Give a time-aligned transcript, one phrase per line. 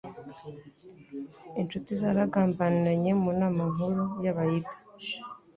[1.61, 4.71] Inshuti zaragambaniranye, mu nama nkuru y'abayida.